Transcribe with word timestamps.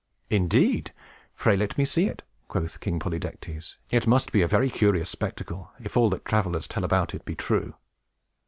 "Indeed! 0.31 0.93
Pray 1.35 1.55
let 1.55 1.77
me 1.77 1.85
see 1.85 2.07
it," 2.07 2.23
quoth 2.47 2.79
King 2.79 2.99
Polydectes. 2.99 3.77
"It 3.91 4.07
must 4.07 4.31
be 4.31 4.41
a 4.41 4.47
very 4.47 4.71
curious 4.71 5.11
spectacle, 5.11 5.69
if 5.79 5.95
all 5.95 6.09
that 6.09 6.25
travelers 6.25 6.67
tell 6.67 6.83
about 6.83 7.13
it 7.13 7.23
be 7.23 7.35
true!" 7.35 7.75